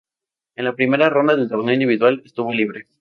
[0.55, 2.87] En la primera ronda del torneo individual, estuvo libre.